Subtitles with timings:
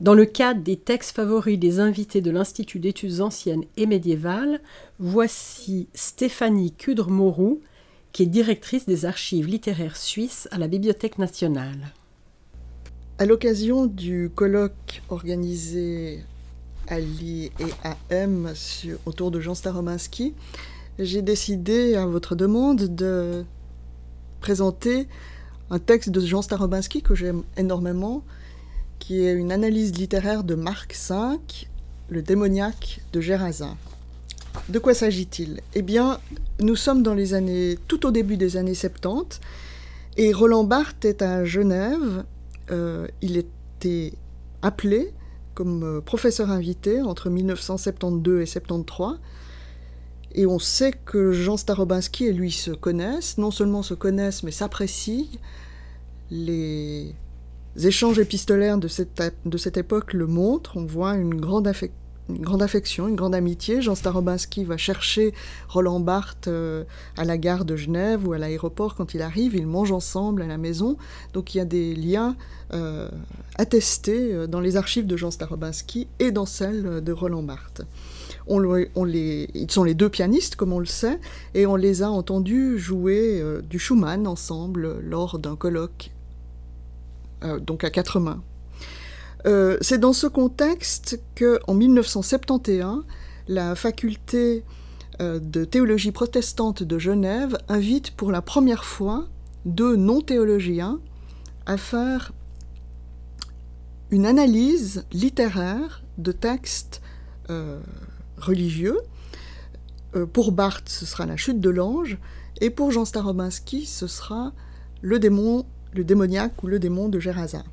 [0.00, 4.60] Dans le cadre des textes favoris des invités de l'Institut d'études anciennes et médiévales,
[4.98, 7.60] voici Stéphanie Cudre-Mauroux,
[8.12, 11.92] qui est directrice des archives littéraires suisses à la Bibliothèque nationale.
[13.18, 16.24] À l'occasion du colloque organisé
[16.88, 18.52] à l'I et à M
[19.04, 20.34] autour de Jean Starominski,
[21.00, 23.44] j'ai décidé, à votre demande, de
[24.40, 25.08] présenter
[25.70, 28.22] un texte de Jean Starominski que j'aime énormément,
[28.98, 31.38] qui est une analyse littéraire de Marc V,
[32.10, 33.76] Le démoniaque de Gérasin.
[34.68, 35.60] De quoi s'agit-il?
[35.74, 36.18] Eh bien,
[36.60, 39.40] nous sommes dans les années, tout au début des années 70,
[40.16, 42.24] et Roland Barthes est à Genève.
[42.70, 44.12] Euh, il était
[44.60, 45.14] appelé
[45.54, 49.18] comme euh, professeur invité entre 1972 et 73.
[50.34, 54.52] Et on sait que Jean Starobinski et lui se connaissent, non seulement se connaissent, mais
[54.52, 55.26] s'apprécient.
[56.30, 57.14] Les
[57.76, 60.76] échanges épistolaires de cette, de cette époque le montrent.
[60.76, 61.72] On voit une grande,
[62.28, 63.82] une grande affection, une grande amitié.
[63.82, 65.34] Jean Starobinski va chercher
[65.68, 66.84] Roland Barthes euh,
[67.16, 69.54] à la gare de Genève ou à l'aéroport quand il arrive.
[69.56, 70.96] Ils mangent ensemble à la maison.
[71.32, 72.36] Donc il y a des liens
[72.72, 73.08] euh,
[73.56, 77.82] attestés euh, dans les archives de Jean Starobinski et dans celles de Roland Barthes.
[78.52, 81.20] On, les, ils sont les deux pianistes, comme on le sait,
[81.54, 86.10] et on les a entendus jouer du Schumann ensemble lors d'un colloque
[87.44, 88.42] euh, donc à quatre mains.
[89.46, 93.04] Euh, c'est dans ce contexte que, en 1971,
[93.48, 94.64] la faculté
[95.20, 99.26] euh, de théologie protestante de Genève invite pour la première fois
[99.64, 101.00] deux non-théologiens
[101.66, 102.32] à faire
[104.10, 107.00] une analyse littéraire de textes
[108.40, 108.98] religieux.
[110.32, 112.18] pour Barthes, ce sera La chute de l'ange,
[112.60, 114.52] et pour Jean Starobinski, ce sera
[115.02, 117.64] Le démon le démoniaque ou le démon de Gérasin.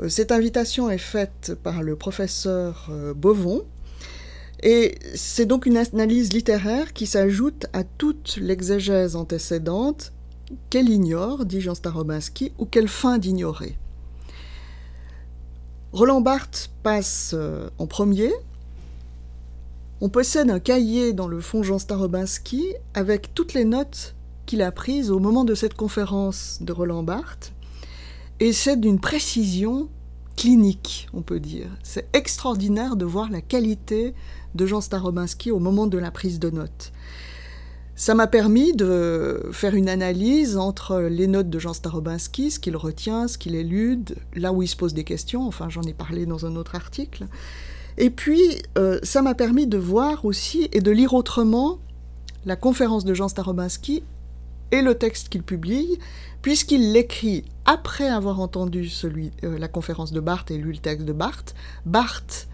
[0.00, 3.62] Euh, cette invitation est faite par le professeur euh, Bovon,
[4.62, 10.12] et c'est donc une analyse littéraire qui s'ajoute à toute l'exégèse antécédente
[10.70, 13.76] qu'elle ignore, dit Jean Starobinski, ou qu'elle feint d'ignorer.
[15.92, 18.32] Roland Barthes passe euh, en premier.
[20.04, 24.72] On possède un cahier dans le fond Jean Starobinski avec toutes les notes qu'il a
[24.72, 27.52] prise au moment de cette conférence de Roland Barthes,
[28.40, 29.88] et c'est d'une précision
[30.36, 31.68] clinique, on peut dire.
[31.84, 34.12] C'est extraordinaire de voir la qualité
[34.56, 36.90] de Jean Starobinski au moment de la prise de notes.
[37.94, 42.76] Ça m'a permis de faire une analyse entre les notes de Jean Starobinski, ce qu'il
[42.76, 46.26] retient, ce qu'il élude, là où il se pose des questions, enfin j'en ai parlé
[46.26, 47.28] dans un autre article.
[47.98, 51.78] Et puis, euh, ça m'a permis de voir aussi et de lire autrement
[52.44, 54.02] la conférence de Jean Starobinski
[54.70, 55.98] et le texte qu'il publie,
[56.40, 61.12] puisqu'il l'écrit après avoir entendu euh, la conférence de Barthes et lu le texte de
[61.12, 61.54] Barthes.
[61.84, 62.48] Barthes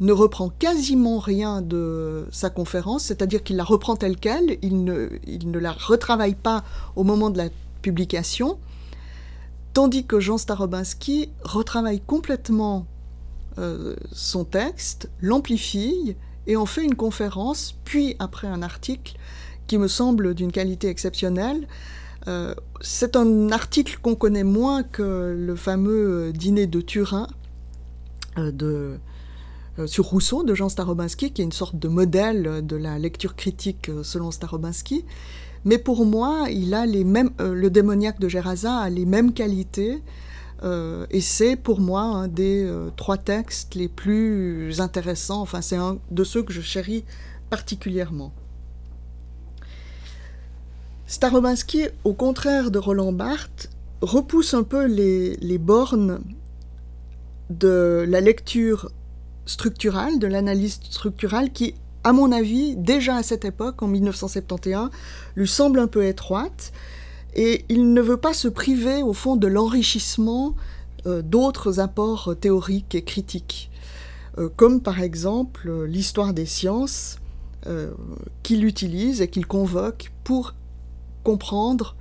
[0.00, 5.10] ne reprend quasiment rien de sa conférence, c'est-à-dire qu'il la reprend telle qu'elle, il ne,
[5.26, 6.64] il ne la retravaille pas
[6.96, 7.48] au moment de la
[7.82, 8.58] publication,
[9.74, 12.86] tandis que Jean Starobinski retravaille complètement
[13.58, 16.16] euh, son texte, l'amplifie
[16.46, 19.16] et en fait une conférence, puis après un article
[19.66, 21.66] qui me semble d'une qualité exceptionnelle.
[22.28, 27.26] Euh, c'est un article qu'on connaît moins que le fameux dîner de Turin
[28.38, 28.98] euh, de,
[29.86, 33.90] sur Rousseau de Jean Starobinski, qui est une sorte de modèle de la lecture critique
[34.02, 35.04] selon Starobinski.
[35.64, 40.02] Mais pour moi, il a les mêmes, le démoniaque de Gérasin a les mêmes qualités.
[40.62, 45.40] Et c'est pour moi un des trois textes les plus intéressants.
[45.40, 47.04] Enfin, c'est un de ceux que je chéris
[47.48, 48.32] particulièrement.
[51.10, 53.68] Starobinski, au contraire de Roland Barthes,
[54.00, 56.20] repousse un peu les, bornes
[57.50, 58.92] de la lecture
[59.44, 64.90] structurale, de l'analyse structurale qui, à mon avis, déjà à cette époque, en 1971,
[65.34, 66.72] lui semble un peu étroite,
[67.34, 70.54] et il ne veut pas se priver, au fond, de l'enrichissement
[71.06, 73.70] euh, d'autres apports théoriques et critiques,
[74.38, 77.18] euh, comme par exemple l'histoire des sciences
[77.66, 77.92] euh,
[78.42, 80.54] qu'il utilise et qu'il convoque pour
[81.24, 81.96] comprendre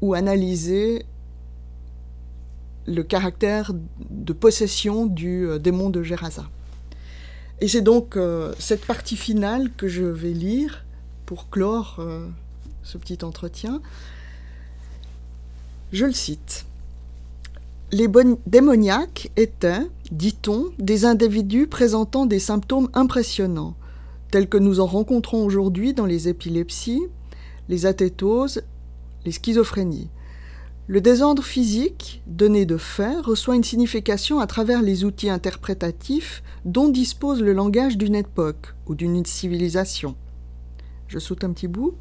[0.00, 1.04] ou analyser
[2.86, 3.72] le caractère
[4.10, 6.48] de possession du démon de Gerasa.
[7.60, 8.16] Et c'est donc
[8.58, 10.86] cette partie finale que je vais lire
[11.26, 12.00] pour clore
[12.84, 13.82] ce petit entretien.
[15.90, 16.66] Je le cite.
[17.92, 18.08] Les
[18.46, 23.74] démoniaques étaient, dit-on, des individus présentant des symptômes impressionnants,
[24.30, 27.02] tels que nous en rencontrons aujourd'hui dans les épilepsies,
[27.70, 28.62] les athétoses,
[29.24, 30.10] les schizophrénies.
[30.88, 36.88] Le désordre physique, donné de fait, reçoit une signification à travers les outils interprétatifs dont
[36.88, 40.16] dispose le langage d'une époque ou d'une civilisation.
[41.08, 41.94] Je saute un petit bout.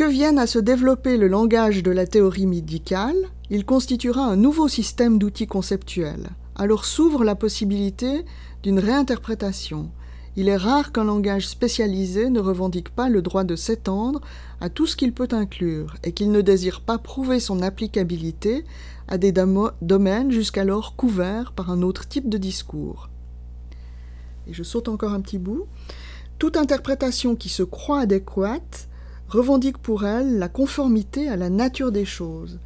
[0.00, 3.18] Que vienne à se développer le langage de la théorie médicale,
[3.50, 6.30] il constituera un nouveau système d'outils conceptuels.
[6.56, 8.24] Alors s'ouvre la possibilité
[8.62, 9.90] d'une réinterprétation,
[10.36, 14.22] il est rare qu'un langage spécialisé ne revendique pas le droit de s'étendre
[14.62, 18.64] à tout ce qu'il peut inclure et qu'il ne désire pas prouver son applicabilité
[19.06, 19.34] à des
[19.82, 23.10] domaines jusqu'alors couverts par un autre type de discours.
[24.48, 25.66] Et je saute encore un petit bout.
[26.38, 28.86] Toute interprétation qui se croit adéquate
[29.30, 32.58] revendique pour elle la conformité à la nature des choses.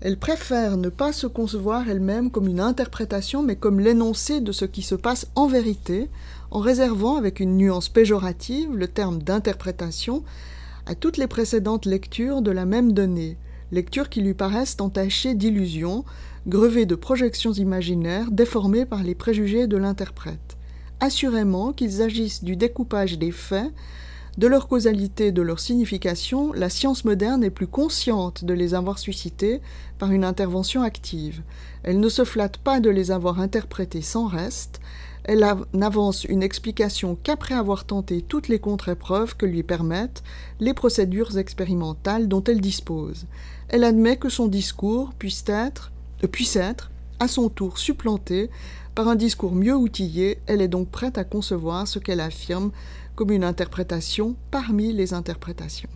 [0.00, 4.64] Elle préfère ne pas se concevoir elle-même comme une interprétation, mais comme l'énoncé de ce
[4.64, 6.08] qui se passe en vérité,
[6.50, 10.22] en réservant avec une nuance péjorative le terme d'interprétation
[10.86, 13.36] à toutes les précédentes lectures de la même donnée,
[13.72, 16.04] lectures qui lui paraissent entachées d'illusions,
[16.46, 20.56] grevées de projections imaginaires déformées par les préjugés de l'interprète.
[21.00, 23.70] Assurément qu'ils agissent du découpage des faits,
[24.38, 29.00] de leur causalité, de leur signification, la science moderne est plus consciente de les avoir
[29.00, 29.60] suscités
[29.98, 31.42] par une intervention active.
[31.82, 34.80] Elle ne se flatte pas de les avoir interprétés sans reste,
[35.24, 35.44] elle
[35.74, 40.22] n'avance une explication qu'après avoir tenté toutes les contre-épreuves que lui permettent
[40.60, 43.26] les procédures expérimentales dont elle dispose.
[43.68, 45.90] Elle admet que son discours puisse être,
[46.30, 48.50] puisse être à son tour supplanté
[48.98, 52.72] par un discours mieux outillé, elle est donc prête à concevoir ce qu'elle affirme
[53.14, 55.88] comme une interprétation parmi les interprétations.